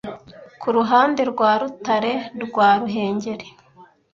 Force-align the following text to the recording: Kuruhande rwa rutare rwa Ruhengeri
Kuruhande 0.61 1.21
rwa 1.31 1.51
rutare 1.61 2.13
rwa 2.43 2.69
Ruhengeri 2.79 3.47